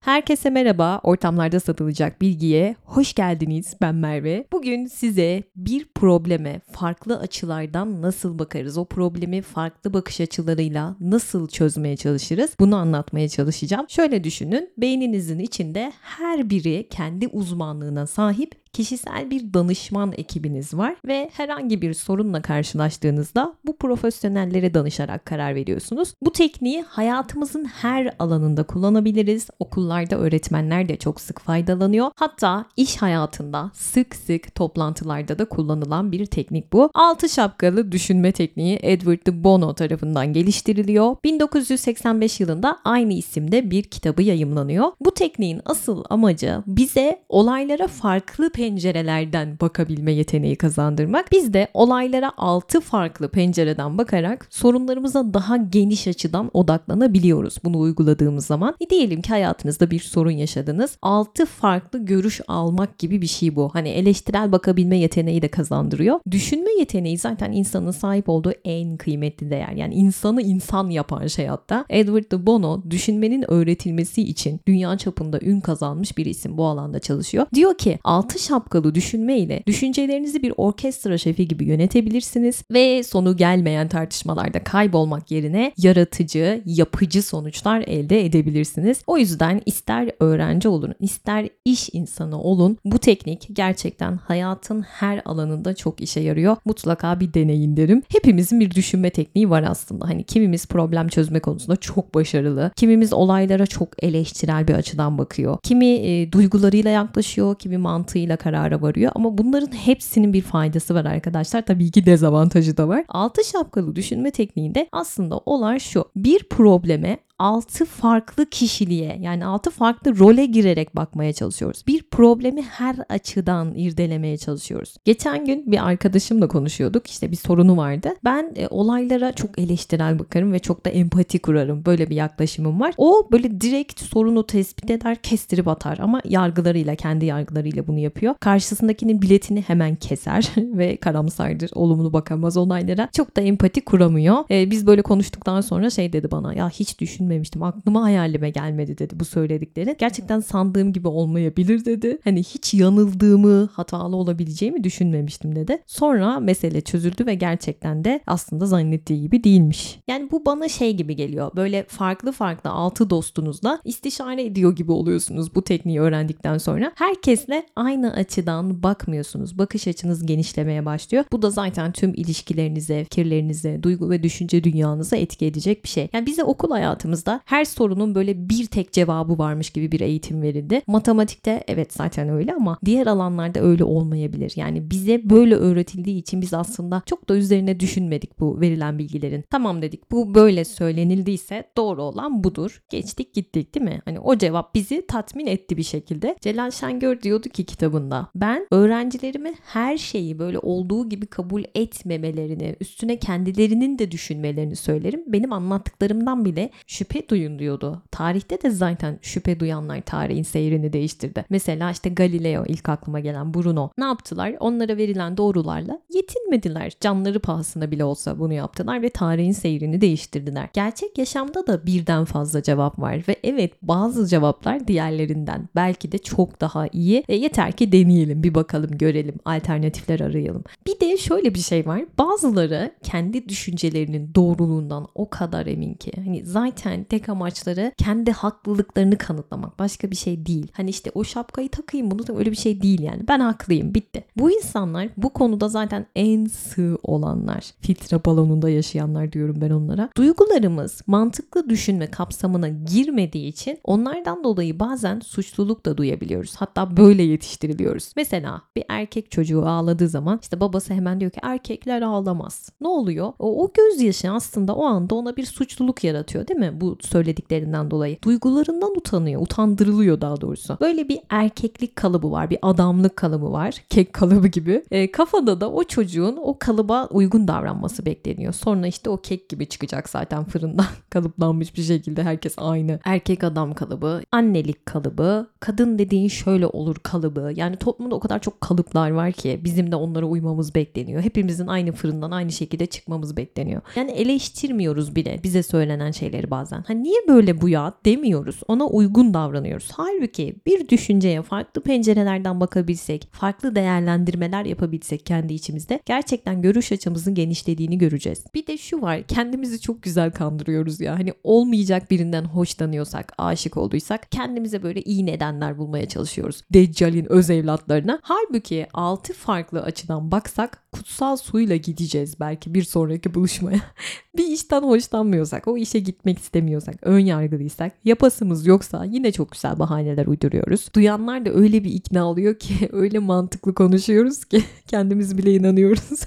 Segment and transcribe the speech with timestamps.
[0.00, 1.00] Herkese merhaba.
[1.02, 3.74] Ortamlarda satılacak bilgiye hoş geldiniz.
[3.80, 4.46] Ben Merve.
[4.52, 8.78] Bugün size bir probleme farklı açılardan nasıl bakarız?
[8.78, 12.50] O problemi farklı bakış açılarıyla nasıl çözmeye çalışırız?
[12.60, 13.86] Bunu anlatmaya çalışacağım.
[13.88, 14.70] Şöyle düşünün.
[14.78, 21.94] Beyninizin içinde her biri kendi uzmanlığına sahip kişisel bir danışman ekibiniz var ve herhangi bir
[21.94, 26.14] sorunla karşılaştığınızda bu profesyonellere danışarak karar veriyorsunuz.
[26.22, 29.48] Bu tekniği hayatımızın her alanında kullanabiliriz.
[29.58, 32.10] Okullarda öğretmenler de çok sık faydalanıyor.
[32.16, 36.90] Hatta iş hayatında sık sık toplantılarda da kullanılan bir teknik bu.
[36.94, 41.16] Altı şapkalı düşünme tekniği Edward de Bono tarafından geliştiriliyor.
[41.24, 44.92] 1985 yılında aynı isimde bir kitabı yayımlanıyor.
[45.00, 51.32] Bu tekniğin asıl amacı bize olaylara farklı pencerelerden bakabilme yeteneği kazandırmak.
[51.32, 58.74] Biz de olaylara 6 farklı pencereden bakarak sorunlarımıza daha geniş açıdan odaklanabiliyoruz bunu uyguladığımız zaman.
[58.80, 60.98] E diyelim ki hayatınızda bir sorun yaşadınız.
[61.02, 63.70] 6 farklı görüş almak gibi bir şey bu.
[63.72, 66.20] Hani eleştirel bakabilme yeteneği de kazandırıyor.
[66.30, 69.72] Düşünme yeteneği zaten insanın sahip olduğu en kıymetli değer.
[69.72, 71.84] Yani insanı insan yapan şey hatta.
[71.88, 77.46] Edward de Bono düşünmenin öğretilmesi için dünya çapında ün kazanmış bir isim bu alanda çalışıyor.
[77.54, 83.88] Diyor ki 6 şapkalı düşünme ile düşüncelerinizi bir orkestra şefi gibi yönetebilirsiniz ve sonu gelmeyen
[83.88, 89.02] tartışmalarda kaybolmak yerine yaratıcı, yapıcı sonuçlar elde edebilirsiniz.
[89.06, 95.74] O yüzden ister öğrenci olun, ister iş insanı olun bu teknik gerçekten hayatın her alanında
[95.74, 96.56] çok işe yarıyor.
[96.64, 98.02] Mutlaka bir deneyin derim.
[98.08, 100.08] Hepimizin bir düşünme tekniği var aslında.
[100.08, 105.58] Hani kimimiz problem çözme konusunda çok başarılı, kimimiz olaylara çok eleştirel bir açıdan bakıyor.
[105.62, 111.62] Kimi e, duygularıyla yaklaşıyor, kimi mantığıyla karara varıyor ama bunların hepsinin bir faydası var arkadaşlar.
[111.62, 113.04] Tabii ki dezavantajı da var.
[113.08, 116.04] Altı şapkalı düşünme tekniğinde aslında olay şu.
[116.16, 121.84] Bir probleme 6 farklı kişiliğe yani 6 farklı role girerek bakmaya çalışıyoruz.
[121.86, 124.94] Bir problemi her açıdan irdelemeye çalışıyoruz.
[125.04, 127.06] Geçen gün bir arkadaşımla konuşuyorduk.
[127.06, 128.08] İşte bir sorunu vardı.
[128.24, 131.84] Ben e, olaylara çok eleştirel bakarım ve çok da empati kurarım.
[131.84, 132.94] Böyle bir yaklaşımım var.
[132.96, 138.34] O böyle direkt sorunu tespit eder, kestirip atar ama yargılarıyla, kendi yargılarıyla bunu yapıyor.
[138.40, 141.70] Karşısındakinin biletini hemen keser ve karamsardır.
[141.74, 143.08] Olumlu bakamaz olaylara.
[143.12, 144.36] Çok da empati kuramıyor.
[144.50, 147.62] Ee, biz böyle konuştuktan sonra şey dedi bana ya hiç düşün düşünmemiştim.
[147.62, 149.96] Aklıma hayalime gelmedi dedi bu söyledikleri.
[149.98, 152.18] Gerçekten sandığım gibi olmayabilir dedi.
[152.24, 155.82] Hani hiç yanıldığımı, hatalı olabileceğimi düşünmemiştim dedi.
[155.86, 160.00] Sonra mesele çözüldü ve gerçekten de aslında zannettiği gibi değilmiş.
[160.08, 161.50] Yani bu bana şey gibi geliyor.
[161.56, 166.92] Böyle farklı farklı altı dostunuzla istişare ediyor gibi oluyorsunuz bu tekniği öğrendikten sonra.
[166.94, 169.58] Herkesle aynı açıdan bakmıyorsunuz.
[169.58, 171.24] Bakış açınız genişlemeye başlıyor.
[171.32, 176.08] Bu da zaten tüm ilişkilerinize, fikirlerinize, duygu ve düşünce dünyanıza etki edecek bir şey.
[176.12, 180.42] Yani bize okul hayatımız baktığımızda her sorunun böyle bir tek cevabı varmış gibi bir eğitim
[180.42, 180.82] verildi.
[180.86, 184.52] Matematikte evet zaten öyle ama diğer alanlarda öyle olmayabilir.
[184.56, 189.44] Yani bize böyle öğretildiği için biz aslında çok da üzerine düşünmedik bu verilen bilgilerin.
[189.50, 192.82] Tamam dedik bu böyle söylenildiyse doğru olan budur.
[192.90, 194.00] Geçtik gittik değil mi?
[194.04, 196.36] Hani o cevap bizi tatmin etti bir şekilde.
[196.40, 203.16] Celal Şengör diyordu ki kitabında ben öğrencilerimi her şeyi böyle olduğu gibi kabul etmemelerini, üstüne
[203.18, 205.24] kendilerinin de düşünmelerini söylerim.
[205.26, 208.02] Benim anlattıklarımdan bile şüphe şüphe duyun diyordu.
[208.10, 211.44] Tarihte de zaten şüphe duyanlar tarihin seyrini değiştirdi.
[211.50, 213.90] Mesela işte Galileo ilk aklıma gelen Bruno.
[213.98, 214.54] Ne yaptılar?
[214.60, 216.92] Onlara verilen doğrularla yetinmediler.
[217.00, 220.68] Canları pahasına bile olsa bunu yaptılar ve tarihin seyrini değiştirdiler.
[220.72, 226.60] Gerçek yaşamda da birden fazla cevap var ve evet bazı cevaplar diğerlerinden belki de çok
[226.60, 227.24] daha iyi.
[227.28, 230.64] E, yeter ki deneyelim, bir bakalım, görelim, alternatifler arayalım.
[230.86, 232.04] Bir de şöyle bir şey var.
[232.18, 239.18] Bazıları kendi düşüncelerinin doğruluğundan o kadar emin ki hani zaten yani tek amaçları kendi haklılıklarını
[239.18, 239.78] kanıtlamak.
[239.78, 240.66] Başka bir şey değil.
[240.72, 243.28] Hani işte o şapkayı takayım bunu da öyle bir şey değil yani.
[243.28, 244.24] Ben haklıyım bitti.
[244.36, 247.70] Bu insanlar bu konuda zaten en sığ olanlar.
[247.80, 250.08] Filtre balonunda yaşayanlar diyorum ben onlara.
[250.16, 256.54] Duygularımız mantıklı düşünme kapsamına girmediği için onlardan dolayı bazen suçluluk da duyabiliyoruz.
[256.56, 258.12] Hatta böyle yetiştiriliyoruz.
[258.16, 262.70] Mesela bir erkek çocuğu ağladığı zaman işte babası hemen diyor ki erkekler ağlamaz.
[262.80, 263.32] Ne oluyor?
[263.38, 266.80] O, o gözyaşı aslında o anda ona bir suçluluk yaratıyor değil mi?
[266.80, 268.18] Bu söylediklerinden dolayı.
[268.22, 270.76] Duygularından utanıyor, utandırılıyor daha doğrusu.
[270.80, 273.74] Böyle bir erkeklik kalıbı var, bir adamlık kalıbı var.
[273.88, 274.84] Kek kalıbı gibi.
[274.90, 278.52] E, kafada da o çocuğun o kalıba uygun davranması bekleniyor.
[278.52, 283.00] Sonra işte o kek gibi çıkacak zaten fırından kalıplanmış bir şekilde herkes aynı.
[283.04, 287.52] Erkek adam kalıbı, annelik kalıbı, kadın dediğin şöyle olur kalıbı.
[287.56, 291.22] Yani toplumda o kadar çok kalıplar var ki bizim de onlara uymamız bekleniyor.
[291.22, 293.82] Hepimizin aynı fırından aynı şekilde çıkmamız bekleniyor.
[293.96, 296.82] Yani eleştirmiyoruz bile bize söylenen şeyleri bazen bazen.
[296.82, 298.60] Ha niye böyle bu ya demiyoruz.
[298.68, 299.90] Ona uygun davranıyoruz.
[299.92, 307.98] Halbuki bir düşünceye farklı pencerelerden bakabilsek, farklı değerlendirmeler yapabilsek kendi içimizde gerçekten görüş açımızın genişlediğini
[307.98, 308.44] göreceğiz.
[308.54, 311.18] Bir de şu var kendimizi çok güzel kandırıyoruz ya.
[311.18, 316.62] Hani olmayacak birinden hoşlanıyorsak, aşık olduysak kendimize böyle iyi nedenler bulmaya çalışıyoruz.
[316.72, 318.18] Deccal'in öz evlatlarına.
[318.22, 323.80] Halbuki altı farklı açıdan baksak kutsal suyla gideceğiz belki bir sonraki buluşmaya.
[324.36, 330.26] bir işten hoşlanmıyorsak, o işe gitmek istemiyorsak, ön yargılıysak, yapasımız yoksa yine çok güzel bahaneler
[330.26, 330.88] uyduruyoruz.
[330.94, 336.20] Duyanlar da öyle bir ikna oluyor ki, öyle mantıklı konuşuyoruz ki kendimiz bile inanıyoruz.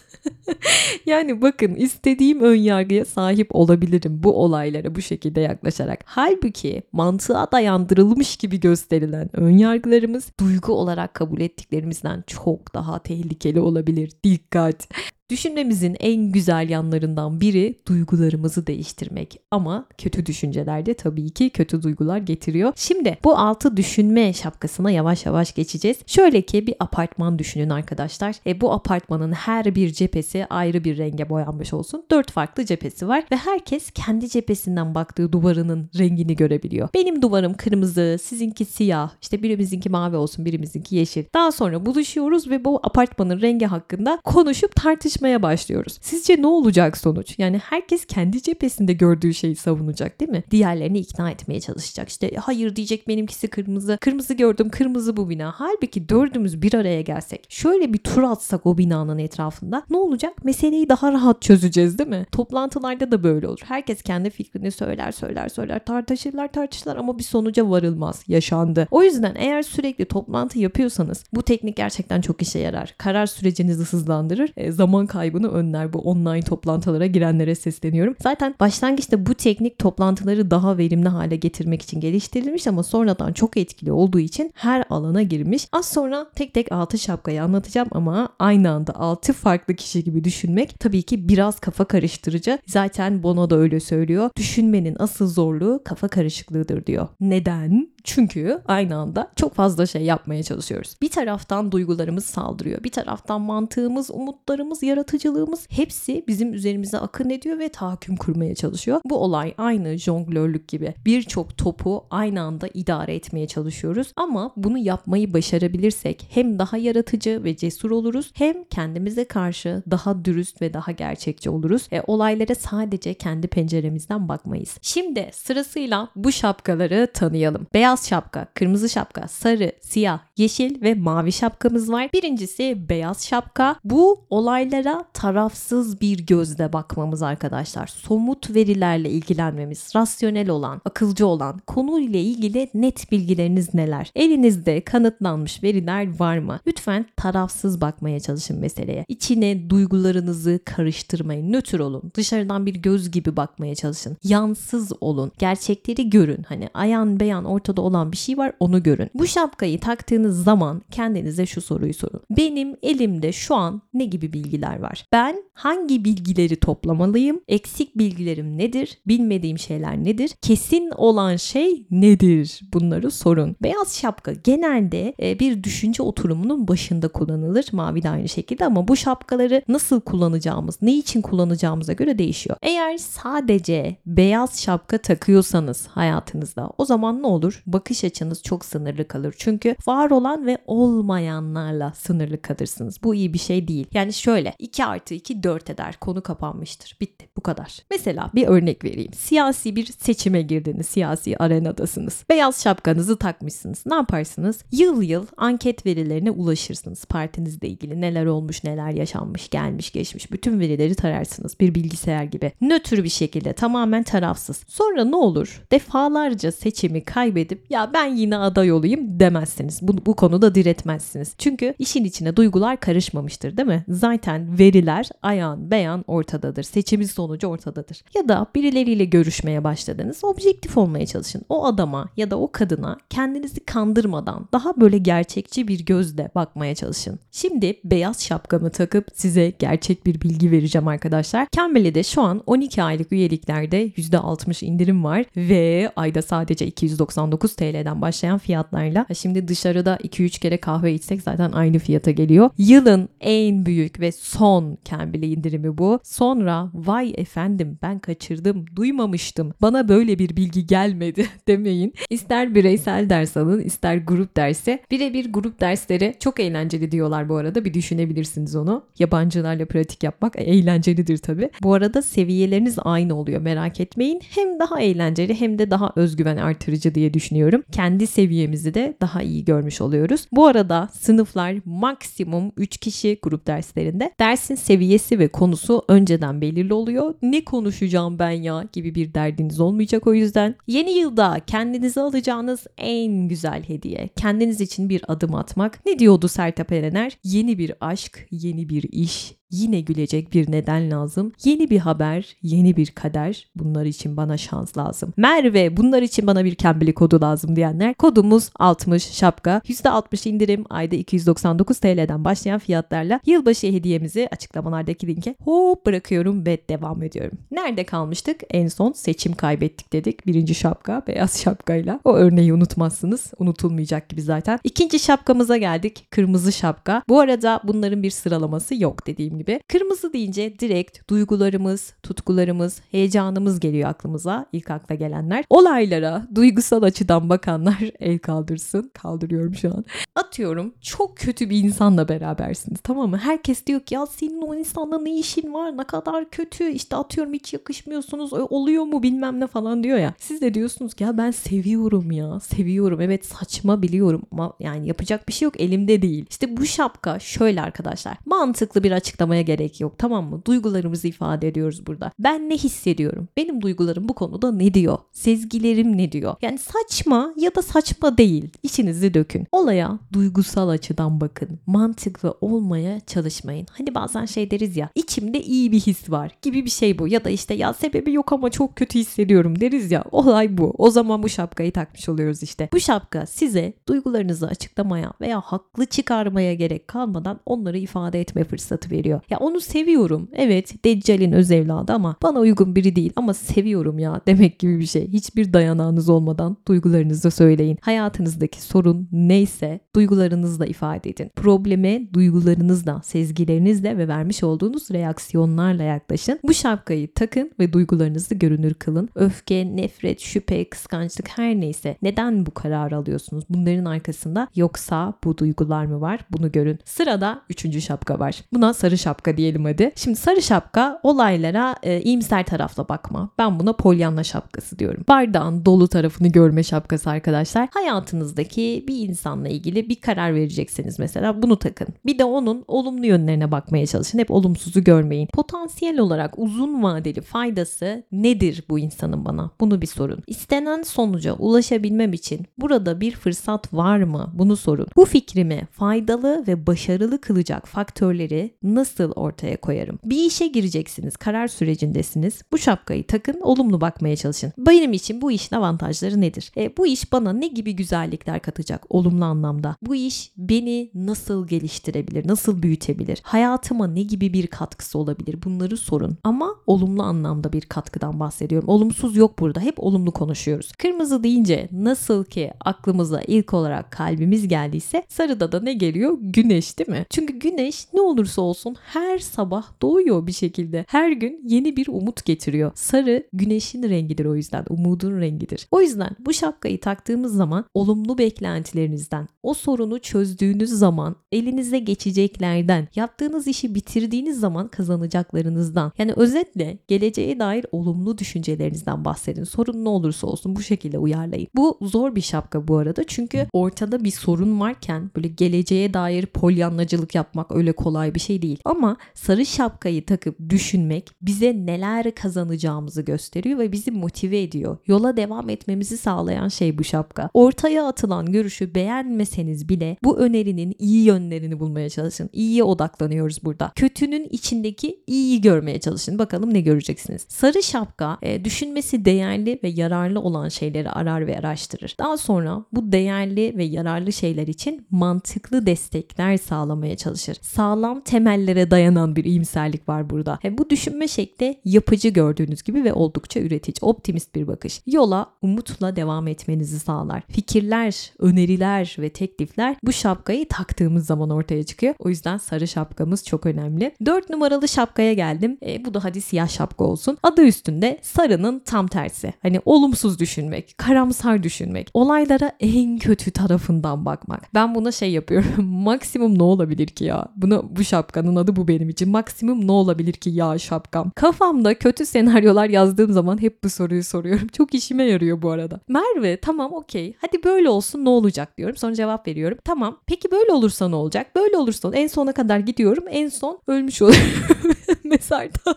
[1.06, 6.00] yani bakın istediğim ön yargıya sahip olabilirim bu olaylara bu şekilde yaklaşarak.
[6.06, 14.12] Halbuki mantığa dayandırılmış gibi gösterilen ön yargılarımız duygu olarak kabul ettiklerimizden çok daha tehlikeli olabilir.
[14.24, 14.52] Dikkat.
[14.70, 14.88] ждать.
[15.32, 19.40] Düşünmemizin en güzel yanlarından biri duygularımızı değiştirmek.
[19.52, 22.74] Ama kötü düşünceler de tabii ki kötü duygular getiriyor.
[22.76, 25.98] Şimdi bu altı düşünme şapkasına yavaş yavaş geçeceğiz.
[26.08, 28.36] Şöyle ki bir apartman düşünün arkadaşlar.
[28.48, 32.06] E, bu apartmanın her bir cephesi ayrı bir renge boyanmış olsun.
[32.12, 36.90] Dört farklı cephesi var ve herkes kendi cephesinden baktığı duvarının rengini görebiliyor.
[36.94, 41.24] Benim duvarım kırmızı, sizinki siyah, işte birimizinki mavi olsun, birimizinki yeşil.
[41.34, 45.98] Daha sonra buluşuyoruz ve bu apartmanın rengi hakkında konuşup tartışma tartışmaya başlıyoruz.
[46.02, 47.40] Sizce ne olacak sonuç?
[47.40, 50.44] Yani herkes kendi cephesinde gördüğü şeyi savunacak değil mi?
[50.52, 52.10] Diğerlerini ikna etmeye çalışacak.
[52.10, 53.98] İşte hayır diyecek benimkisi kırmızı.
[54.02, 55.54] Kırmızı gördüm kırmızı bu bina.
[55.56, 60.46] Halbuki dördümüz bir araya gelsek şöyle bir tur atsak o binanın etrafında ne olacak?
[60.46, 62.26] Meseleyi daha rahat çözeceğiz değil mi?
[62.32, 63.62] Toplantılarda da böyle olur.
[63.64, 68.24] Herkes kendi fikrini söyler söyler söyler tartışırlar tartışırlar ama bir sonuca varılmaz.
[68.28, 68.88] Yaşandı.
[68.92, 72.96] O yüzden eğer sürekli toplantı yapıyorsanız bu teknik gerçekten çok işe yarar.
[72.98, 74.54] Karar sürecinizi hızlandırır.
[74.58, 78.16] E, zaman kaybını önler bu online toplantılara girenlere sesleniyorum.
[78.24, 83.92] Zaten başlangıçta bu teknik toplantıları daha verimli hale getirmek için geliştirilmiş ama sonradan çok etkili
[83.92, 85.68] olduğu için her alana girmiş.
[85.72, 90.80] Az sonra tek tek altı şapkayı anlatacağım ama aynı anda altı farklı kişi gibi düşünmek
[90.80, 92.60] tabii ki biraz kafa karıştırıcı.
[92.68, 94.30] Zaten Bono da öyle söylüyor.
[94.38, 97.08] Düşünmenin asıl zorluğu kafa karışıklığıdır diyor.
[97.20, 97.88] Neden?
[98.04, 100.96] Çünkü aynı anda çok fazla şey yapmaya çalışıyoruz.
[101.02, 102.84] Bir taraftan duygularımız saldırıyor.
[102.84, 109.02] Bir taraftan mantığımız, umutlarımız, yaratıcılığımız hepsi bizim üzerimize akın ediyor ve tahakküm kurmaya çalışıyor.
[109.06, 110.94] Bu olay aynı jonglörlük gibi.
[111.06, 114.14] Birçok topu aynı anda idare etmeye çalışıyoruz.
[114.16, 120.62] Ama bunu yapmayı başarabilirsek hem daha yaratıcı ve cesur oluruz hem kendimize karşı daha dürüst
[120.62, 121.88] ve daha gerçekçi oluruz.
[121.92, 124.78] E, olaylara sadece kendi penceremizden bakmayız.
[124.82, 127.68] Şimdi sırasıyla bu şapkaları tanıyalım.
[127.74, 132.10] Beyaz beyaz şapka, kırmızı şapka, sarı, siyah, yeşil ve mavi şapkamız var.
[132.14, 133.76] Birincisi beyaz şapka.
[133.84, 137.88] Bu olaylara tarafsız bir gözle bakmamız arkadaşlar.
[137.88, 144.12] Somut verilerle ilgilenmemiz, rasyonel olan, akılcı olan, konuyla ilgili net bilgileriniz neler?
[144.16, 146.60] Elinizde kanıtlanmış veriler var mı?
[146.68, 149.06] Lütfen tarafsız bakmaya çalışın meseleye.
[149.08, 151.52] İçine duygularınızı karıştırmayın.
[151.52, 152.12] Nötr olun.
[152.16, 154.18] Dışarıdan bir göz gibi bakmaya çalışın.
[154.24, 155.32] Yansız olun.
[155.40, 156.44] Gerçekleri görün.
[156.44, 159.10] Hani ayan beyan ortada ortada olan bir şey var onu görün.
[159.14, 162.22] Bu şapkayı taktığınız zaman kendinize şu soruyu sorun.
[162.30, 165.06] Benim elimde şu an ne gibi bilgiler var?
[165.12, 167.42] Ben hangi bilgileri toplamalıyım?
[167.48, 168.98] Eksik bilgilerim nedir?
[169.08, 170.32] Bilmediğim şeyler nedir?
[170.42, 172.62] Kesin olan şey nedir?
[172.74, 173.56] Bunları sorun.
[173.64, 177.66] Beyaz şapka genelde e, bir düşünce oturumunun başında kullanılır.
[177.72, 182.58] Mavi de aynı şekilde ama bu şapkaları nasıl kullanacağımız, ne için kullanacağımıza göre değişiyor.
[182.62, 187.64] Eğer sadece beyaz şapka takıyorsanız hayatınızda o zaman ne olur?
[187.74, 189.36] Bakış açınız çok sınırlı kalır.
[189.38, 193.04] Çünkü var olan ve olmayanlarla sınırlı kalırsınız.
[193.04, 193.88] Bu iyi bir şey değil.
[193.94, 195.96] Yani şöyle 2 artı 2 4 eder.
[196.02, 196.98] Konu kapanmıştır.
[197.02, 197.30] Bitti.
[197.38, 197.80] Bu kadar.
[197.92, 199.14] Mesela bir örnek vereyim.
[199.14, 200.86] Siyasi bir seçime girdiniz.
[200.86, 202.26] Siyasi arenadasınız.
[202.30, 203.84] Beyaz şapkanızı takmışsınız.
[203.86, 204.64] Ne yaparsınız?
[204.72, 207.06] Yıl yıl anket verilerine ulaşırsınız.
[207.06, 210.32] Partinizle ilgili neler olmuş, neler yaşanmış, gelmiş, geçmiş.
[210.32, 211.60] Bütün verileri tararsınız.
[211.60, 212.52] Bir bilgisayar gibi.
[212.62, 214.64] Nötr bir şekilde tamamen tarafsız.
[214.68, 215.64] Sonra ne olur?
[215.72, 219.80] Defalarca seçimi kaybedip ya ben yine aday olayım demezsiniz.
[219.82, 221.34] Bu, bu konuda diretmezsiniz.
[221.38, 223.86] Çünkü işin içine duygular karışmamıştır değil mi?
[223.88, 226.64] Zaten veriler ayan beyan ortadadır.
[226.64, 228.02] Seçimin sonucu ortadadır.
[228.16, 230.24] Ya da birileriyle görüşmeye başladınız.
[230.24, 231.42] Objektif olmaya çalışın.
[231.50, 237.20] O adama ya da o kadına kendinizi kandırmadan daha böyle gerçekçi bir gözle bakmaya çalışın.
[237.32, 241.48] Şimdi beyaz şapkamı takıp size gerçek bir bilgi vereceğim arkadaşlar.
[241.52, 248.02] Cambly'de şu an 12 aylık üyeliklerde %60 indirim var ve ayda sadece 299 299 TL'den
[248.02, 252.50] başlayan fiyatlarla şimdi dışarıda 2-3 kere kahve içsek zaten aynı fiyata geliyor.
[252.58, 256.00] Yılın en büyük ve son Cambly indirimi bu.
[256.04, 259.54] Sonra vay efendim ben kaçırdım, duymamıştım.
[259.62, 261.94] Bana böyle bir bilgi gelmedi demeyin.
[262.10, 264.80] İster bireysel ders alın, ister grup derse.
[264.92, 267.66] Birebir grup dersleri çok eğlenceli diyorlar bu arada.
[267.66, 268.86] Bir düşünebilirsiniz onu.
[269.00, 271.50] Yabancılarla pratik yapmak eğlencelidir tabii.
[271.64, 274.22] Bu arada seviyeleriniz aynı oluyor merak etmeyin.
[274.30, 277.41] Hem daha eğlenceli hem de daha özgüven artırıcı diye düşünüyorum.
[277.72, 280.28] Kendi seviyemizi de daha iyi görmüş oluyoruz.
[280.32, 284.12] Bu arada sınıflar maksimum 3 kişi grup derslerinde.
[284.20, 287.16] Dersin seviyesi ve konusu önceden belirli oluyor.
[287.22, 290.56] Ne konuşacağım ben ya gibi bir derdiniz olmayacak o yüzden.
[290.68, 294.10] Yeni yılda kendinize alacağınız en güzel hediye.
[294.16, 295.86] Kendiniz için bir adım atmak.
[295.86, 297.18] Ne diyordu Sertap Erener?
[297.24, 301.32] Yeni bir aşk, yeni bir iş, Yine gülecek bir neden lazım.
[301.44, 303.48] Yeni bir haber, yeni bir kader.
[303.56, 305.14] Bunlar için bana şans lazım.
[305.18, 307.94] Merve bunlar için bana bir Cambly kodu lazım diyenler.
[307.94, 309.62] Kodumuz 60 şapka.
[309.66, 317.04] %60 indirim ayda 299 TL'den başlayan fiyatlarla yılbaşı hediyemizi açıklamalardaki linke hop bırakıyorum ve devam
[317.04, 317.38] ediyorum.
[317.52, 318.42] Nerede kalmıştık?
[318.50, 320.28] En son seçim kaybettik dedik.
[320.28, 322.00] Birinci şapka beyaz şapkayla.
[322.04, 323.34] O örneği unutmazsınız.
[323.40, 324.60] Unutulmayacak gibi zaten.
[324.64, 326.08] İkinci şapkamıza geldik.
[326.10, 327.04] Kırmızı şapka.
[327.10, 329.60] Bu arada bunların bir sıralaması yok dediğim gibi.
[329.68, 334.46] Kırmızı deyince direkt duygularımız, tutkularımız, heyecanımız geliyor aklımıza.
[334.52, 335.46] İlk akla gelenler.
[335.50, 338.92] Olaylara duygusal açıdan bakanlar el kaldırsın.
[338.94, 339.86] Kaldırıyorum şu an.
[340.16, 343.18] Atıyorum çok kötü bir insanla berabersiniz tamam mı?
[343.18, 345.78] Herkes diyor ki ya senin o insanla ne işin var?
[345.78, 346.70] Ne kadar kötü.
[346.70, 348.34] İşte atıyorum hiç yakışmıyorsunuz.
[348.34, 350.14] Oluyor mu bilmem ne falan diyor ya.
[350.18, 352.40] Siz de diyorsunuz ki ya ben seviyorum ya.
[352.40, 353.02] Seviyorum.
[353.02, 355.62] Evet saçma biliyorum ama yani yapacak bir şey yok.
[355.62, 356.26] Elimde değil.
[356.30, 358.18] İşte bu şapka şöyle arkadaşlar.
[358.26, 360.42] Mantıklı bir açıklama açıklamaya gerek yok tamam mı?
[360.46, 362.12] Duygularımızı ifade ediyoruz burada.
[362.20, 363.28] Ben ne hissediyorum?
[363.38, 364.98] Benim duygularım bu konuda ne diyor?
[365.12, 366.36] Sezgilerim ne diyor?
[366.42, 368.50] Yani saçma ya da saçma değil.
[368.64, 369.48] İçinizi dökün.
[369.52, 371.60] Olaya duygusal açıdan bakın.
[371.66, 373.68] Mantıklı olmaya çalışmayın.
[373.72, 377.08] Hani bazen şey deriz ya içimde iyi bir his var gibi bir şey bu.
[377.08, 380.04] Ya da işte ya sebebi yok ama çok kötü hissediyorum deriz ya.
[380.12, 380.74] Olay bu.
[380.78, 382.70] O zaman bu şapkayı takmış oluyoruz işte.
[382.74, 389.22] Bu şapka size duygularınızı açıklamaya veya haklı çıkarmaya gerek kalmadan onları ifade etme fırsatı veriyor.
[389.30, 390.30] Ya onu seviyorum.
[390.34, 394.86] Evet Deccal'in öz evladı ama bana uygun biri değil ama seviyorum ya demek gibi bir
[394.86, 395.08] şey.
[395.08, 397.78] Hiçbir dayanağınız olmadan duygularınızı söyleyin.
[397.82, 401.32] Hayatınızdaki sorun neyse duygularınızla ifade edin.
[401.36, 406.40] Probleme duygularınızla, sezgilerinizle ve vermiş olduğunuz reaksiyonlarla yaklaşın.
[406.44, 409.10] Bu şapkayı takın ve duygularınızı görünür kılın.
[409.16, 413.44] Öfke, nefret, şüphe, kıskançlık her neyse neden bu kararı alıyorsunuz?
[413.50, 416.20] Bunların arkasında yoksa bu duygular mı var?
[416.30, 416.80] Bunu görün.
[416.86, 418.42] Sırada üçüncü şapka var.
[418.54, 419.92] Buna sarı şapka diyelim hadi.
[419.96, 423.30] Şimdi sarı şapka olaylara e, iyimser tarafla bakma.
[423.40, 425.04] Ben buna polyanla şapkası diyorum.
[425.08, 427.70] Bardağın dolu tarafını görme şapkası arkadaşlar.
[427.72, 431.88] Hayatınızdaki bir insanla ilgili bir karar vereceksiniz mesela bunu takın.
[432.06, 434.20] Bir de onun olumlu yönlerine bakmaya çalışın.
[434.20, 435.28] Hep olumsuzu görmeyin.
[435.28, 439.52] Potansiyel olarak uzun vadeli faydası nedir bu insanın bana?
[439.60, 440.24] Bunu bir sorun.
[440.28, 444.32] İstenen sonuca ulaşabilmem için burada bir fırsat var mı?
[444.34, 444.88] Bunu sorun.
[444.96, 450.00] Bu fikrimi faydalı ve başarılı kılacak faktörleri nasıl ortaya koyarım?
[450.06, 452.42] Bir işe gireceksiniz, karar sürecindesiniz.
[452.52, 454.54] Bu şapkayı takın, olumlu bakmaya çalışın.
[454.58, 456.52] Benim için bu işin avantajları nedir?
[456.58, 459.71] E, bu iş bana ne gibi güzellikler katacak olumlu anlamda?
[459.82, 463.20] Bu iş beni nasıl geliştirebilir, nasıl büyütebilir?
[463.24, 465.44] Hayatıma ne gibi bir katkısı olabilir?
[465.44, 466.18] Bunları sorun.
[466.24, 468.70] Ama olumlu anlamda bir katkıdan bahsediyorum.
[468.70, 469.60] Olumsuz yok burada.
[469.60, 470.72] Hep olumlu konuşuyoruz.
[470.72, 476.18] Kırmızı deyince nasıl ki aklımıza ilk olarak kalbimiz geldiyse sarıda da ne geliyor?
[476.22, 477.06] Güneş değil mi?
[477.10, 480.86] Çünkü güneş ne olursa olsun her sabah doğuyor bir şekilde.
[480.88, 482.72] Her gün yeni bir umut getiriyor.
[482.76, 484.66] Sarı güneşin rengidir o yüzden.
[484.70, 485.68] Umudun rengidir.
[485.72, 493.48] O yüzden bu şapkayı taktığımız zaman olumlu beklentilerinizden, o sorunu çözdüğünüz zaman elinize geçeceklerden, yaptığınız
[493.48, 495.92] işi bitirdiğiniz zaman kazanacaklarınızdan.
[495.98, 499.44] Yani özetle geleceğe dair olumlu düşüncelerinizden bahsedin.
[499.44, 501.48] Sorun ne olursa olsun bu şekilde uyarlayın.
[501.56, 503.04] Bu zor bir şapka bu arada.
[503.08, 508.60] Çünkü ortada bir sorun varken böyle geleceğe dair polyanlacılık yapmak öyle kolay bir şey değil.
[508.66, 514.78] Ama sarı şapkayı takıp düşünmek bize neler kazanacağımızı gösteriyor ve bizi motive ediyor.
[514.88, 517.30] Yola devam etmemizi sağlayan şey bu şapka.
[517.34, 522.30] Ortaya atılan görüşü beğenmeseniz göremeseniz bile bu önerinin iyi yönlerini bulmaya çalışın.
[522.34, 523.72] İyiye odaklanıyoruz burada.
[523.76, 526.20] Kötünün içindeki iyiyi görmeye çalışın.
[526.20, 527.26] Bakalım ne göreceksiniz.
[527.30, 531.96] Sarı şapka e, düşünmesi değerli ve yararlı olan şeyleri arar ve araştırır.
[532.00, 537.38] Daha sonra bu değerli ve yararlı şeyler için mantıklı destekler sağlamaya çalışır.
[537.42, 540.40] Sağlam temellere dayanan bir iyimserlik var burada.
[540.44, 544.82] E, bu düşünme şekli yapıcı gördüğünüz gibi ve oldukça üretici, optimist bir bakış.
[544.86, 547.24] Yola umutla devam etmenizi sağlar.
[547.30, 549.10] Fikirler, öneriler ve
[549.42, 551.96] teklifler bu şapkayı taktığımız zaman ortaya çıkıyor.
[552.00, 553.96] O yüzden sarı şapkamız çok önemli.
[554.06, 555.58] 4 numaralı şapkaya geldim.
[555.66, 557.18] E, bu da hadi siyah şapka olsun.
[557.24, 559.34] Adı üstünde sarının tam tersi.
[559.42, 564.54] Hani olumsuz düşünmek, karamsar düşünmek, olaylara en kötü tarafından bakmak.
[564.54, 565.66] Ben buna şey yapıyorum.
[565.66, 567.28] Maksimum ne olabilir ki ya?
[567.36, 569.10] Buna bu şapkanın adı bu benim için.
[569.10, 571.12] Maksimum ne olabilir ki ya şapkam?
[571.16, 574.48] Kafamda kötü senaryolar yazdığım zaman hep bu soruyu soruyorum.
[574.58, 575.80] Çok işime yarıyor bu arada.
[575.88, 577.16] Merve tamam okey.
[577.22, 578.76] Hadi böyle olsun ne olacak diyorum.
[578.78, 579.58] Sonra cevap veriyorum.
[579.66, 580.02] Tamam.
[580.08, 581.36] Peki böyle olursa ne olacak?
[581.36, 583.04] Böyle olursa en sona kadar gidiyorum.
[583.10, 584.28] En son ölmüş oluyorum.
[585.04, 585.76] Mezarda.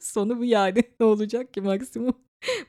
[0.00, 0.82] Sonu bu yani.
[1.00, 2.14] Ne olacak ki maksimum?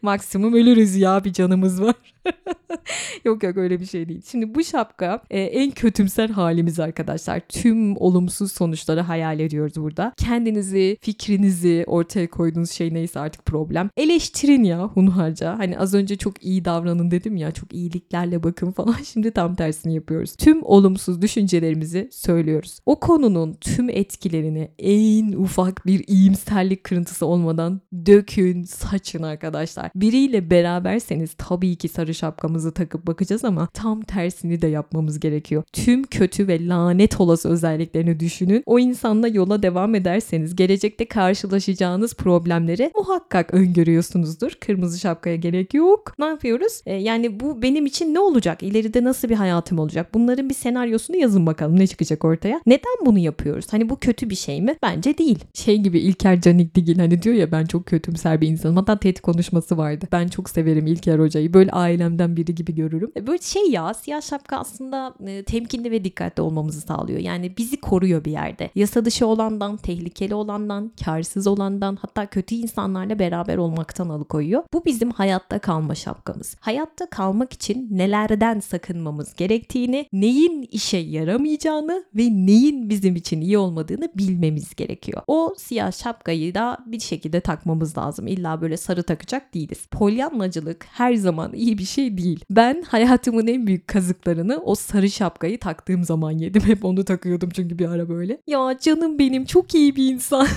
[0.02, 1.96] Maksimum ölürüz ya bir canımız var.
[3.26, 4.22] yok yok öyle bir şey değil.
[4.32, 7.40] Şimdi bu şapka e, en kötümser halimiz arkadaşlar.
[7.40, 10.14] Tüm olumsuz sonuçları hayal ediyoruz burada.
[10.18, 13.90] Kendinizi, fikrinizi ortaya koyduğunuz şey neyse artık problem.
[13.98, 15.58] Eleştirin ya hunharca.
[15.58, 18.96] Hani az önce çok iyi davranın dedim ya çok iyiliklerle bakın falan.
[19.04, 20.36] Şimdi tam tersini yapıyoruz.
[20.36, 22.80] Tüm olumsuz düşüncelerimizi söylüyoruz.
[22.86, 29.65] O konunun tüm etkilerini en ufak bir iyimserlik kırıntısı olmadan dökün, saçın arkadaşlar.
[29.96, 35.64] Biriyle beraberseniz tabii ki sarı şapkamızı takıp bakacağız ama tam tersini de yapmamız gerekiyor.
[35.74, 38.64] Tüm kötü ve lanet olası özelliklerini düşünün.
[38.66, 44.52] O insanla yola devam ederseniz gelecekte karşılaşacağınız problemleri muhakkak öngörüyorsunuzdur.
[44.52, 46.14] Kırmızı şapkaya gerek yok.
[46.20, 46.82] Ne yapıyoruz?
[46.86, 48.64] Ee, yani bu benim için ne olacak?
[48.64, 50.14] İleride nasıl bir hayatım olacak?
[50.14, 52.62] Bunların bir senaryosunu yazın bakalım ne çıkacak ortaya.
[52.66, 53.66] Neden bunu yapıyoruz?
[53.72, 54.76] Hani bu kötü bir şey mi?
[54.84, 55.40] Bence değil.
[55.54, 58.76] Şey gibi İlker Canik Digil hani diyor ya ben çok kötümser bir insanım.
[58.76, 60.06] Hatta TED konuşması vardı.
[60.12, 61.54] Ben çok severim İlker Hoca'yı.
[61.54, 63.12] Böyle ailemden biri gibi görürüm.
[63.18, 67.20] E, böyle şey ya siyah şapka aslında e, temkinli ve dikkatli olmamızı sağlıyor.
[67.20, 68.70] Yani bizi koruyor bir yerde.
[68.75, 74.64] Yasa dışı olandan, tehlikeli olandan, karsız olandan hatta kötü insanlarla beraber olmaktan alıkoyuyor.
[74.74, 76.56] Bu bizim hayatta kalma şapkamız.
[76.60, 84.10] Hayatta kalmak için nelerden sakınmamız gerektiğini, neyin işe yaramayacağını ve neyin bizim için iyi olmadığını
[84.16, 85.22] bilmemiz gerekiyor.
[85.28, 88.28] O siyah şapkayı da bir şekilde takmamız lazım.
[88.28, 89.88] İlla böyle sarı takacak değiliz.
[89.92, 92.46] Polyanlacılık her zaman iyi bir şey değil.
[92.50, 96.62] Ben hayatımın en büyük kazıklarını o sarı şapkayı taktığım zaman yedim.
[96.62, 98.42] Hep onu takıyordum çünkü bir ara böyle.
[98.48, 100.48] Ya canım benim çok iyi bir insan.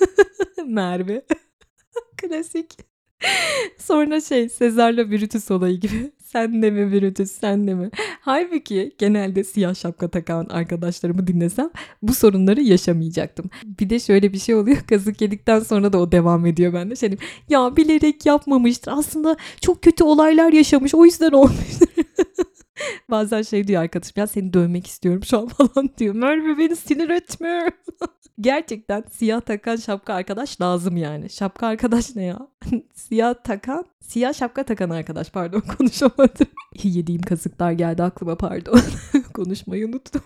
[0.66, 1.22] Merve.
[2.16, 2.76] Klasik.
[3.78, 6.12] Sonra şey Sezar'la Brutus olayı gibi.
[6.32, 7.90] Sen de mi Brutus sen de mi?
[8.20, 11.70] Halbuki genelde siyah şapka takan arkadaşlarımı dinlesem
[12.02, 13.50] bu sorunları yaşamayacaktım.
[13.64, 14.76] Bir de şöyle bir şey oluyor.
[14.76, 16.96] Kazık yedikten sonra da o devam ediyor bende.
[16.96, 17.16] Şey
[17.48, 18.92] ya bilerek yapmamıştır.
[18.92, 20.94] Aslında çok kötü olaylar yaşamış.
[20.94, 21.86] O yüzden olmuştur.
[23.10, 26.14] Bazen şey diyor arkadaşım ya seni dövmek istiyorum şu an falan diyor.
[26.14, 27.70] Merve beni sinir etme.
[28.42, 31.30] Gerçekten siyah takan şapka arkadaş lazım yani.
[31.30, 32.38] Şapka arkadaş ne ya?
[32.94, 36.46] siyah takan, siyah şapka takan arkadaş pardon konuşamadım.
[36.82, 38.80] Yediğim kazıklar geldi aklıma pardon.
[39.34, 40.22] Konuşmayı unuttum.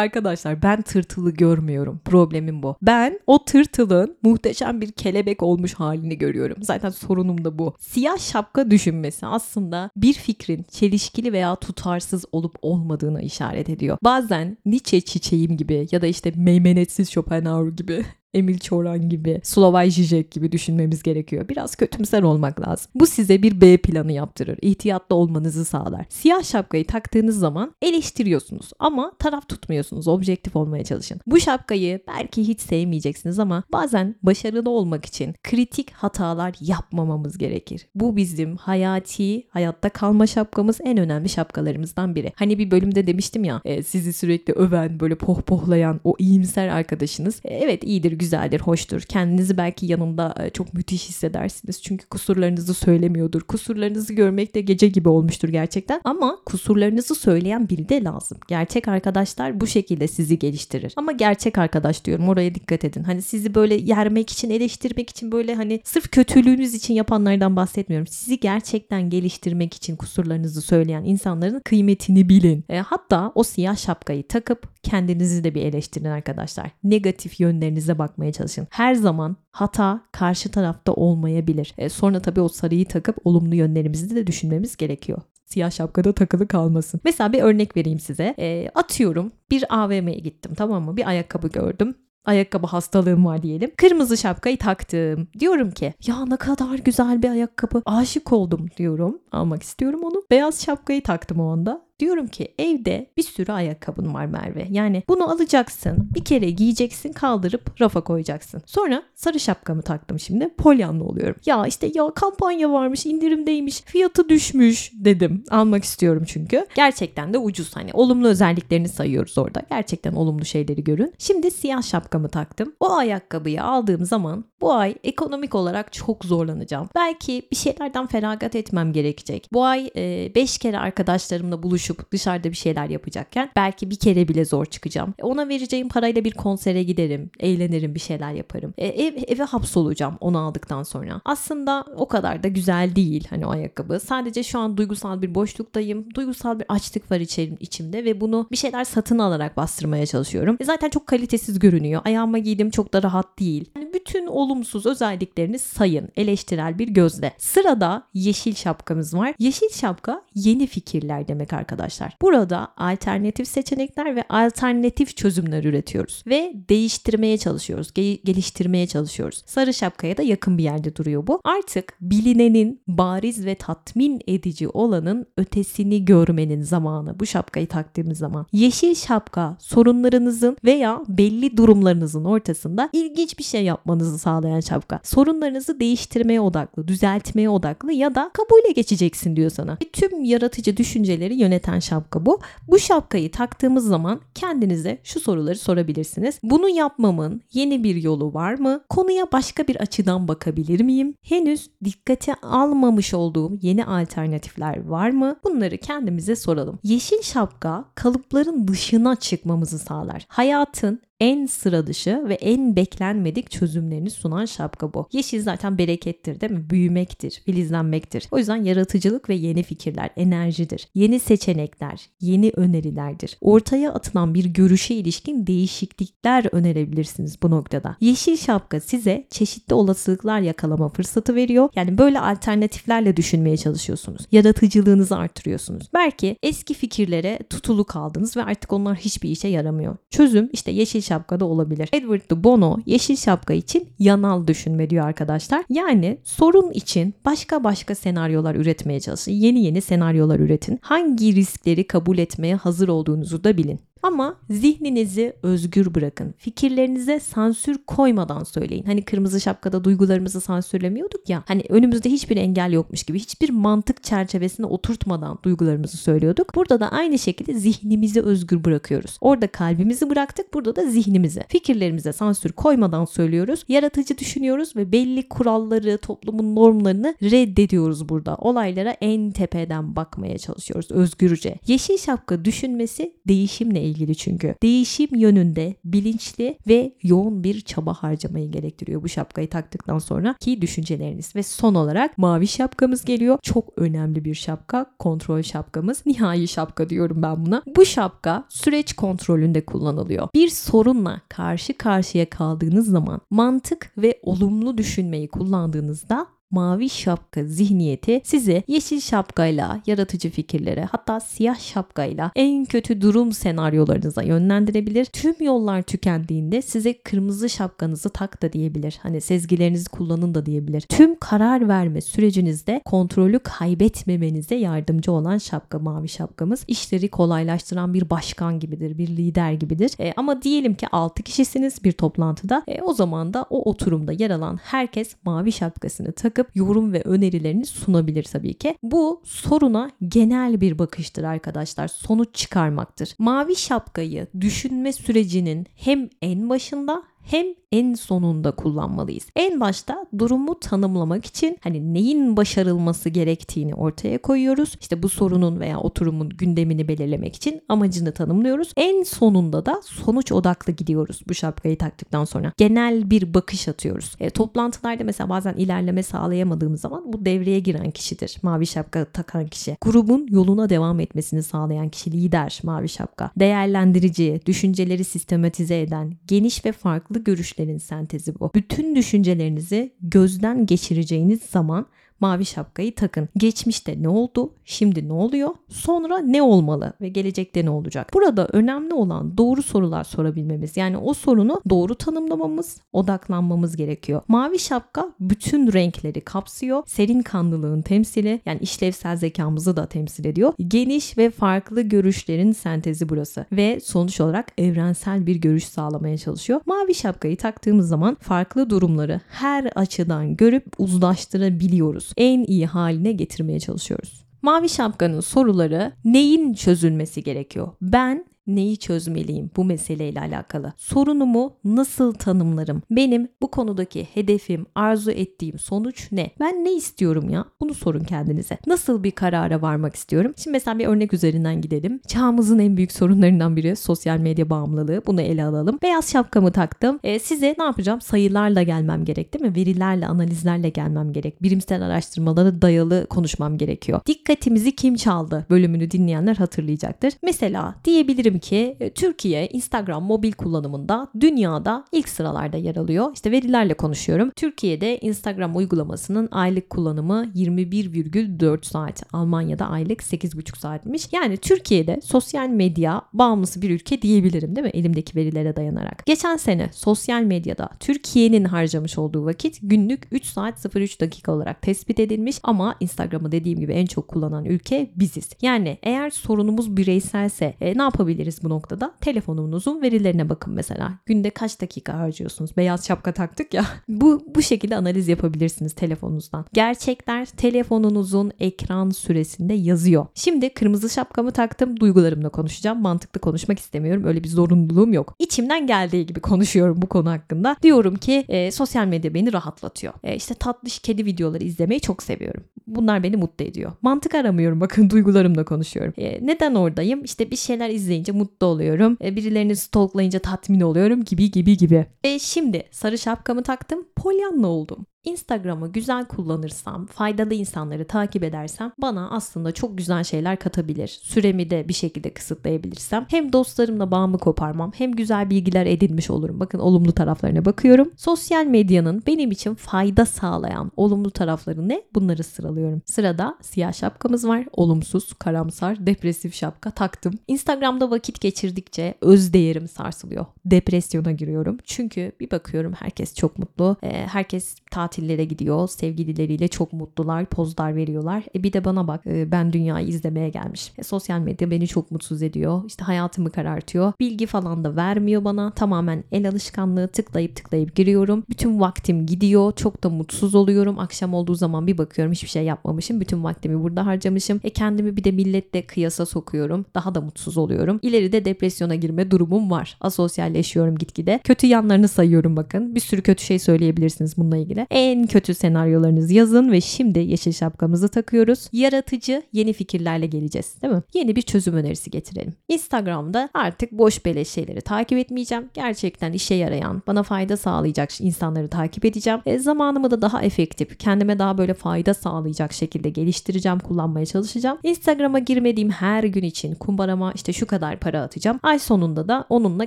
[0.00, 2.00] Arkadaşlar ben tırtılı görmüyorum.
[2.04, 2.76] Problemim bu.
[2.82, 6.56] Ben o tırtılın muhteşem bir kelebek olmuş halini görüyorum.
[6.60, 7.74] Zaten sorunum da bu.
[7.78, 13.98] Siyah şapka düşünmesi aslında bir fikrin çelişkili veya tutarsız olup olmadığına işaret ediyor.
[14.04, 18.04] Bazen Nietzsche çiçeğim gibi ya da işte meymenetsiz Schopenhauer gibi
[18.34, 21.48] Emil Çoran gibi, Slovay Zizek gibi düşünmemiz gerekiyor.
[21.48, 22.90] Biraz kötümser olmak lazım.
[22.94, 24.58] Bu size bir B planı yaptırır.
[24.62, 26.06] İhtiyatlı olmanızı sağlar.
[26.08, 30.08] Siyah şapkayı taktığınız zaman eleştiriyorsunuz ama taraf tutmuyorsunuz.
[30.08, 31.20] Objektif olmaya çalışın.
[31.26, 37.86] Bu şapkayı belki hiç sevmeyeceksiniz ama bazen başarılı olmak için kritik hatalar yapmamamız gerekir.
[37.94, 42.32] Bu bizim hayati, hayatta kalma şapkamız en önemli şapkalarımızdan biri.
[42.36, 47.40] Hani bir bölümde demiştim ya e, sizi sürekli öven, böyle pohpohlayan o iyimser arkadaşınız.
[47.44, 49.00] E, evet iyidir, güzeldir, hoştur.
[49.00, 51.82] Kendinizi belki yanında e, çok müthiş hissedersiniz.
[51.82, 53.40] Çünkü kusurlarınızı söylemiyordur.
[53.40, 56.00] Kusurlarınızı görmek de gece gibi olmuştur gerçekten.
[56.04, 58.38] Ama kusurlarınızı söyleyen biri de lazım.
[58.48, 60.92] Gerçek arkadaşlar bu şekilde sizi geliştirir.
[60.96, 63.02] Ama gerçek arkadaş diyorum oraya dikkat edin.
[63.02, 68.06] Hani sizi böyle yermek için, eleştirmek için böyle hani sırf kötülüğünüz için yapanlardan bahsetmiyorum.
[68.06, 72.64] Sizi gerçekten geliştirmek için kusurlarınızı söyleyen insanların kıymetini bilin.
[72.68, 76.70] E, hatta o siyah şapkayı takıp kendinizi de bir eleştirin arkadaşlar.
[76.84, 78.66] Negatif yönlerinize bakmaya çalışın.
[78.70, 81.74] Her zaman hata karşı tarafta olmayabilir.
[81.78, 85.18] E, sonra tabii o sarıyı takıp olumlu yönlerimizi de düşünmemiz gerekiyor.
[85.44, 87.00] siyah şapkada takılı kalmasın.
[87.04, 88.34] Mesela bir örnek vereyim size.
[88.38, 90.96] E, atıyorum bir AVM'ye gittim tamam mı?
[90.96, 93.70] Bir ayakkabı gördüm ayakkabı hastalığım var diyelim.
[93.76, 95.28] Kırmızı şapkayı taktım.
[95.38, 97.82] Diyorum ki ya ne kadar güzel bir ayakkabı.
[97.86, 99.18] Aşık oldum diyorum.
[99.32, 100.22] Almak istiyorum onu.
[100.30, 101.82] Beyaz şapkayı taktım o anda.
[102.00, 104.66] Diyorum ki evde bir sürü ayakkabın var Merve.
[104.70, 108.62] Yani bunu alacaksın, bir kere giyeceksin, kaldırıp rafa koyacaksın.
[108.66, 110.48] Sonra sarı şapkamı taktım şimdi.
[110.48, 111.36] Polyanlı oluyorum.
[111.46, 115.44] Ya işte ya kampanya varmış, indirimdeymiş, fiyatı düşmüş dedim.
[115.50, 116.66] Almak istiyorum çünkü.
[116.74, 117.76] Gerçekten de ucuz.
[117.76, 119.62] Hani olumlu özelliklerini sayıyoruz orada.
[119.70, 121.14] Gerçekten olumlu şeyleri görün.
[121.18, 122.74] Şimdi siyah şapkamı taktım.
[122.80, 126.88] O ayakkabıyı aldığım zaman bu ay ekonomik olarak çok zorlanacağım.
[126.94, 129.48] Belki bir şeylerden feragat etmem gerekecek.
[129.52, 134.44] Bu ay 5 e, kere arkadaşlarımla buluşup dışarıda bir şeyler yapacakken belki bir kere bile
[134.44, 135.14] zor çıkacağım.
[135.18, 138.74] E, ona vereceğim parayla bir konsere giderim, eğlenirim, bir şeyler yaparım.
[138.78, 141.20] E, ev, eve hapsolacağım onu aldıktan sonra.
[141.24, 144.00] Aslında o kadar da güzel değil hani o ayakkabı.
[144.00, 146.14] Sadece şu an duygusal bir boşluktayım.
[146.14, 150.56] Duygusal bir açlık var içerim, içimde ve bunu bir şeyler satın alarak bastırmaya çalışıyorum.
[150.60, 152.02] E, zaten çok kalitesiz görünüyor.
[152.04, 153.70] Ayağıma giydim çok da rahat değil.
[153.76, 157.32] Yani bütün olumsuz özelliklerini sayın eleştirel bir gözle.
[157.38, 159.34] Sırada yeşil şapkamız var.
[159.38, 161.79] Yeşil şapka yeni fikirler demek arkadaşlar.
[162.22, 169.42] Burada alternatif seçenekler ve alternatif çözümler üretiyoruz ve değiştirmeye çalışıyoruz, ge- geliştirmeye çalışıyoruz.
[169.46, 171.40] Sarı şapkaya da yakın bir yerde duruyor bu.
[171.44, 178.46] Artık bilinenin bariz ve tatmin edici olanın ötesini görmenin zamanı bu şapkayı taktığımız zaman.
[178.52, 185.00] Yeşil şapka sorunlarınızın veya belli durumlarınızın ortasında ilginç bir şey yapmanızı sağlayan şapka.
[185.02, 189.72] Sorunlarınızı değiştirmeye odaklı, düzeltmeye odaklı ya da kabule geçeceksin diyor sana.
[189.72, 192.40] Ve tüm yaratıcı düşünceleri yöneten şapka bu.
[192.68, 196.38] Bu şapkayı taktığımız zaman kendinize şu soruları sorabilirsiniz.
[196.42, 198.80] Bunu yapmamın yeni bir yolu var mı?
[198.88, 201.14] Konuya başka bir açıdan bakabilir miyim?
[201.22, 205.36] Henüz dikkate almamış olduğum yeni alternatifler var mı?
[205.44, 206.78] Bunları kendimize soralım.
[206.82, 210.26] Yeşil şapka kalıpların dışına çıkmamızı sağlar.
[210.28, 215.08] Hayatın en sıra dışı ve en beklenmedik çözümlerini sunan şapka bu.
[215.12, 216.70] Yeşil zaten berekettir değil mi?
[216.70, 218.28] Büyümektir, filizlenmektir.
[218.30, 220.88] O yüzden yaratıcılık ve yeni fikirler, enerjidir.
[220.94, 223.38] Yeni seçenekler, yeni önerilerdir.
[223.40, 227.96] Ortaya atılan bir görüşe ilişkin değişiklikler önerebilirsiniz bu noktada.
[228.00, 231.68] Yeşil şapka size çeşitli olasılıklar yakalama fırsatı veriyor.
[231.76, 234.26] Yani böyle alternatiflerle düşünmeye çalışıyorsunuz.
[234.32, 235.88] Yaratıcılığınızı artırıyorsunuz.
[235.94, 239.96] Belki eski fikirlere tutulu kaldınız ve artık onlar hiçbir işe yaramıyor.
[240.10, 241.88] Çözüm işte yeşil şapkada olabilir.
[241.92, 245.64] Edward de Bono yeşil şapka için yanal düşünme diyor arkadaşlar.
[245.68, 249.32] Yani sorun için başka başka senaryolar üretmeye çalışın.
[249.32, 250.78] Yeni yeni senaryolar üretin.
[250.82, 253.80] Hangi riskleri kabul etmeye hazır olduğunuzu da bilin.
[254.02, 256.34] Ama zihninizi özgür bırakın.
[256.38, 258.84] Fikirlerinize sansür koymadan söyleyin.
[258.84, 261.42] Hani kırmızı şapkada duygularımızı sansürlemiyorduk ya.
[261.46, 266.54] Hani önümüzde hiçbir engel yokmuş gibi hiçbir mantık çerçevesine oturtmadan duygularımızı söylüyorduk.
[266.54, 269.18] Burada da aynı şekilde zihnimizi özgür bırakıyoruz.
[269.20, 271.42] Orada kalbimizi bıraktık, burada da zihnimizi.
[271.48, 273.64] Fikirlerimize sansür koymadan söylüyoruz.
[273.68, 278.36] Yaratıcı düşünüyoruz ve belli kuralları, toplumun normlarını reddediyoruz burada.
[278.36, 281.58] Olaylara en tepeden bakmaya çalışıyoruz özgürce.
[281.66, 284.54] Yeşil şapka düşünmesi değişimle ilgili çünkü.
[284.62, 291.36] Değişim yönünde bilinçli ve yoğun bir çaba harcamayı gerektiriyor bu şapkayı taktıktan sonra ki düşünceleriniz.
[291.36, 293.38] Ve son olarak mavi şapkamız geliyor.
[293.42, 294.86] Çok önemli bir şapka.
[294.98, 296.02] Kontrol şapkamız.
[296.06, 297.62] Nihai şapka diyorum ben buna.
[297.76, 300.28] Bu şapka süreç kontrolünde kullanılıyor.
[300.34, 308.62] Bir sorunla karşı karşıya kaldığınız zaman mantık ve olumlu düşünmeyi kullandığınızda mavi şapka zihniyeti sizi
[308.68, 315.04] yeşil şapkayla yaratıcı fikirlere hatta siyah şapkayla en kötü durum senaryolarınıza yönlendirebilir.
[315.04, 318.98] Tüm yollar tükendiğinde size kırmızı şapkanızı tak da diyebilir.
[319.02, 320.80] Hani sezgilerinizi kullanın da diyebilir.
[320.80, 326.64] Tüm karar verme sürecinizde kontrolü kaybetmemenize yardımcı olan şapka mavi şapkamız.
[326.68, 329.92] İşleri kolaylaştıran bir başkan gibidir, bir lider gibidir.
[330.00, 332.62] E, ama diyelim ki 6 kişisiniz bir toplantıda.
[332.68, 337.02] E, o zaman da o oturumda yer alan herkes mavi şapkasını takıp bakıp yorum ve
[337.02, 338.78] önerilerini sunabilir tabii ki.
[338.82, 341.88] Bu soruna genel bir bakıştır arkadaşlar.
[341.88, 343.14] Sonuç çıkarmaktır.
[343.18, 349.26] Mavi şapkayı düşünme sürecinin hem en başında hem en sonunda kullanmalıyız.
[349.36, 354.76] En başta durumu tanımlamak için hani neyin başarılması gerektiğini ortaya koyuyoruz.
[354.80, 358.72] İşte bu sorunun veya oturumun gündemini belirlemek için amacını tanımlıyoruz.
[358.76, 362.52] En sonunda da sonuç odaklı gidiyoruz bu şapkayı taktıktan sonra.
[362.56, 364.16] Genel bir bakış atıyoruz.
[364.20, 368.36] E, toplantılarda mesela bazen ilerleme sağlayamadığımız zaman bu devreye giren kişidir.
[368.42, 369.76] Mavi şapka takan kişi.
[369.80, 373.30] Grubun yoluna devam etmesini sağlayan kişi lider mavi şapka.
[373.36, 378.50] Değerlendirici, düşünceleri sistematize eden, geniş ve farklı görüşlerin sentezi bu.
[378.54, 381.86] Bütün düşüncelerinizi gözden geçireceğiniz zaman
[382.20, 383.28] mavi şapkayı takın.
[383.36, 384.52] Geçmişte ne oldu?
[384.64, 385.50] Şimdi ne oluyor?
[385.68, 388.10] Sonra ne olmalı ve gelecekte ne olacak?
[388.14, 390.76] Burada önemli olan doğru sorular sorabilmemiz.
[390.76, 394.22] Yani o sorunu doğru tanımlamamız, odaklanmamız gerekiyor.
[394.28, 396.82] Mavi şapka bütün renkleri kapsıyor.
[396.86, 400.52] Serin kanlılığın temsili yani işlevsel zekamızı da temsil ediyor.
[400.68, 406.60] Geniş ve farklı görüşlerin sentezi burası ve sonuç olarak evrensel bir görüş sağlamaya çalışıyor.
[406.66, 412.09] Mavi şapkayı taktığımız zaman farklı durumları her açıdan görüp uzlaştırabiliyoruz.
[412.16, 414.24] En iyi haline getirmeye çalışıyoruz.
[414.42, 417.68] Mavi şapkanın soruları neyin çözülmesi gerekiyor?
[417.82, 420.72] Ben neyi çözmeliyim bu meseleyle alakalı?
[420.76, 422.82] Sorunumu nasıl tanımlarım?
[422.90, 426.30] Benim bu konudaki hedefim, arzu ettiğim sonuç ne?
[426.40, 427.44] Ben ne istiyorum ya?
[427.60, 428.58] Bunu sorun kendinize.
[428.66, 430.32] Nasıl bir karara varmak istiyorum?
[430.36, 432.00] Şimdi mesela bir örnek üzerinden gidelim.
[432.06, 435.02] Çağımızın en büyük sorunlarından biri sosyal medya bağımlılığı.
[435.06, 435.78] Bunu ele alalım.
[435.82, 436.98] Beyaz şapkamı taktım.
[437.04, 438.00] E, size ne yapacağım?
[438.00, 439.56] Sayılarla gelmem gerek değil mi?
[439.56, 441.42] Verilerle, analizlerle gelmem gerek.
[441.42, 444.00] Bilimsel araştırmalara dayalı konuşmam gerekiyor.
[444.06, 445.46] Dikkatimizi kim çaldı?
[445.50, 447.12] Bölümünü dinleyenler hatırlayacaktır.
[447.22, 453.10] Mesela diyebilirim ki e, Türkiye Instagram mobil kullanımında dünyada ilk sıralarda yer alıyor.
[453.14, 454.30] İşte verilerle konuşuyorum.
[454.36, 459.02] Türkiye'de Instagram uygulamasının aylık kullanımı 21,4 saat.
[459.12, 461.08] Almanya'da aylık 8,5 saatmiş.
[461.12, 464.70] Yani Türkiye'de sosyal medya bağımlısı bir ülke diyebilirim değil mi?
[464.74, 466.06] Elimdeki verilere dayanarak.
[466.06, 472.00] Geçen sene sosyal medyada Türkiye'nin harcamış olduğu vakit günlük 3 saat 03 dakika olarak tespit
[472.00, 475.30] edilmiş ama Instagram'ı dediğim gibi en çok kullanan ülke biziz.
[475.42, 478.94] Yani eğer sorunumuz bireyselse e, ne yapabiliriz bu noktada?
[479.00, 480.92] Telefonunuzun verilerine bakın mesela.
[481.06, 482.56] Günde kaç dakika harcıyorsunuz?
[482.56, 483.64] Beyaz şapka taktık ya.
[483.88, 486.44] bu bu şekilde analiz yapabilirsiniz telefonunuzdan.
[486.52, 490.06] Gerçekler telefonunuzun ekran süresinde yazıyor.
[490.14, 491.80] Şimdi kırmızı şapkamı taktım.
[491.80, 492.82] Duygularımla konuşacağım.
[492.82, 494.04] Mantıklı konuşmak istemiyorum.
[494.04, 495.14] Öyle bir zorunluluğum yok.
[495.18, 497.56] İçimden geldiği gibi konuşuyorum bu konu hakkında.
[497.62, 499.94] Diyorum ki e, sosyal medya beni rahatlatıyor.
[500.04, 502.44] E, işte tatlış kedi videoları izlemeyi çok seviyorum.
[502.66, 503.72] Bunlar beni mutlu ediyor.
[503.82, 505.94] Mantık aramıyorum bakın duygularımla konuşuyorum.
[505.98, 507.04] E, neden oradayım?
[507.04, 508.96] İşte bir şeyler izleyince mutlu oluyorum.
[509.04, 511.86] E, birilerini stalklayınca tatmin oluyorum gibi gibi gibi.
[512.04, 513.86] E, şimdi sarı şapkamı taktım.
[513.96, 514.86] Polyanla oldum.
[515.04, 520.88] Instagram'ı güzel kullanırsam, faydalı insanları takip edersem bana aslında çok güzel şeyler katabilir.
[521.02, 526.40] Süremi de bir şekilde kısıtlayabilirsem hem dostlarımla bağımı koparmam hem güzel bilgiler edinmiş olurum.
[526.40, 527.92] Bakın olumlu taraflarına bakıyorum.
[527.96, 531.82] Sosyal medyanın benim için fayda sağlayan olumlu tarafları ne?
[531.94, 532.82] Bunları sıralıyorum.
[532.86, 534.46] Sırada siyah şapkamız var.
[534.52, 537.14] Olumsuz, karamsar, depresif şapka taktım.
[537.28, 540.26] Instagram'da vakit geçirdikçe öz değerim sarsılıyor.
[540.44, 541.58] Depresyona giriyorum.
[541.64, 543.76] Çünkü bir bakıyorum herkes çok mutlu.
[543.82, 545.68] Herkes tatil tatillere gidiyor.
[545.68, 548.24] Sevgilileriyle çok mutlular, pozlar veriyorlar.
[548.34, 550.72] E bir de bana bak e, ben dünyayı izlemeye gelmiş.
[550.78, 552.62] E, sosyal medya beni çok mutsuz ediyor.
[552.66, 553.92] İşte hayatımı karartıyor.
[554.00, 555.50] Bilgi falan da vermiyor bana.
[555.50, 558.24] Tamamen el alışkanlığı tıklayıp tıklayıp giriyorum.
[558.30, 559.52] Bütün vaktim gidiyor.
[559.56, 560.78] Çok da mutsuz oluyorum.
[560.78, 563.00] Akşam olduğu zaman bir bakıyorum hiçbir şey yapmamışım.
[563.00, 564.40] Bütün vaktimi burada harcamışım.
[564.44, 566.66] E kendimi bir de milletle kıyasa sokuyorum.
[566.74, 567.78] Daha da mutsuz oluyorum.
[567.82, 569.76] İleride depresyona girme durumum var.
[569.80, 571.20] Asosyalleşiyorum gitgide.
[571.24, 572.74] Kötü yanlarını sayıyorum bakın.
[572.74, 574.59] Bir sürü kötü şey söyleyebilirsiniz bununla ilgili.
[574.70, 578.48] E en kötü senaryolarınızı yazın ve şimdi yeşil şapkamızı takıyoruz.
[578.52, 580.82] Yaratıcı yeni fikirlerle geleceğiz değil mi?
[580.94, 582.34] Yeni bir çözüm önerisi getirelim.
[582.48, 585.50] Instagram'da artık boş beleş şeyleri takip etmeyeceğim.
[585.54, 589.20] Gerçekten işe yarayan, bana fayda sağlayacak insanları takip edeceğim.
[589.26, 594.58] E, zamanımı da daha efektif, kendime daha böyle fayda sağlayacak şekilde geliştireceğim, kullanmaya çalışacağım.
[594.62, 598.40] Instagram'a girmediğim her gün için kumbarama işte şu kadar para atacağım.
[598.42, 599.66] Ay sonunda da onunla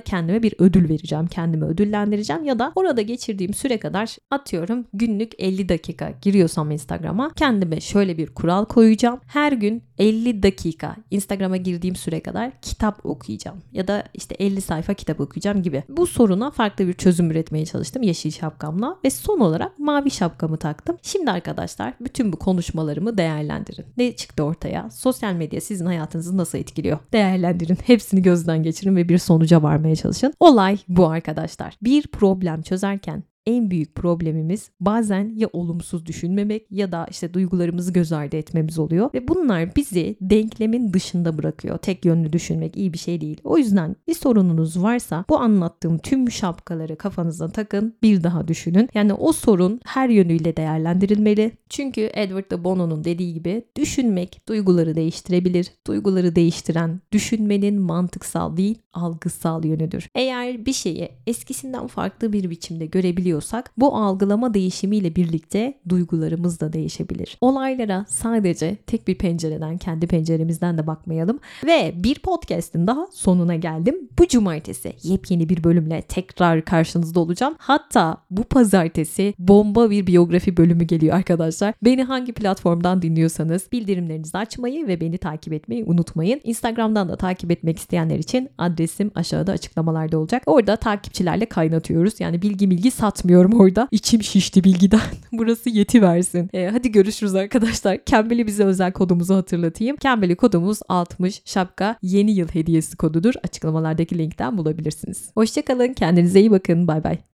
[0.00, 1.26] kendime bir ödül vereceğim.
[1.26, 7.80] Kendimi ödüllendireceğim ya da orada geçirdiğim süre kadar atıyorum günlük 50 dakika giriyorsam Instagram'a kendime
[7.80, 9.20] şöyle bir kural koyacağım.
[9.26, 14.94] Her gün 50 dakika Instagram'a girdiğim süre kadar kitap okuyacağım ya da işte 50 sayfa
[14.94, 15.82] kitap okuyacağım gibi.
[15.88, 20.96] Bu soruna farklı bir çözüm üretmeye çalıştım yeşil şapkamla ve son olarak mavi şapkamı taktım.
[21.02, 23.86] Şimdi arkadaşlar bütün bu konuşmalarımı değerlendirin.
[23.96, 24.90] Ne çıktı ortaya?
[24.90, 26.98] Sosyal medya sizin hayatınızı nasıl etkiliyor?
[27.12, 27.78] Değerlendirin.
[27.86, 30.34] Hepsini gözden geçirin ve bir sonuca varmaya çalışın.
[30.40, 31.76] Olay bu arkadaşlar.
[31.82, 38.12] Bir problem çözerken en büyük problemimiz bazen ya olumsuz düşünmemek ya da işte duygularımızı göz
[38.12, 41.78] ardı etmemiz oluyor ve bunlar bizi denklemin dışında bırakıyor.
[41.78, 43.40] Tek yönlü düşünmek iyi bir şey değil.
[43.44, 48.88] O yüzden bir sorununuz varsa bu anlattığım tüm şapkaları kafanıza takın, bir daha düşünün.
[48.94, 51.52] Yani o sorun her yönüyle değerlendirilmeli.
[51.68, 55.70] Çünkü Edward de Bono'nun dediği gibi düşünmek duyguları değiştirebilir.
[55.86, 60.08] Duyguları değiştiren düşünmenin mantıksal değil, algısal yönüdür.
[60.14, 66.72] Eğer bir şeyi eskisinden farklı bir biçimde görebiliyorsanız algılayabiliyorsak bu algılama değişimiyle birlikte duygularımız da
[66.72, 67.38] değişebilir.
[67.40, 73.94] Olaylara sadece tek bir pencereden, kendi penceremizden de bakmayalım ve bir podcast'in daha sonuna geldim.
[74.18, 77.54] Bu cumartesi yepyeni bir bölümle tekrar karşınızda olacağım.
[77.58, 81.74] Hatta bu pazartesi bomba bir biyografi bölümü geliyor arkadaşlar.
[81.82, 86.40] Beni hangi platformdan dinliyorsanız bildirimlerinizi açmayı ve beni takip etmeyi unutmayın.
[86.44, 90.42] Instagram'dan da takip etmek isteyenler için adresim aşağıda açıklamalarda olacak.
[90.46, 92.20] Orada takipçilerle kaynatıyoruz.
[92.20, 92.90] Yani bilgi bilgi
[93.24, 93.88] satmıyorum orada.
[93.90, 95.00] İçim şişti bilgiden.
[95.32, 96.50] Burası yeti versin.
[96.52, 98.04] Ee, hadi görüşürüz arkadaşlar.
[98.04, 99.96] Kembeli bize özel kodumuzu hatırlatayım.
[99.96, 103.34] Kembeli kodumuz 60 şapka yeni yıl hediyesi kodudur.
[103.44, 105.30] Açıklamalardaki linkten bulabilirsiniz.
[105.34, 105.92] Hoşçakalın.
[105.92, 106.88] Kendinize iyi bakın.
[106.88, 107.18] Bay bay.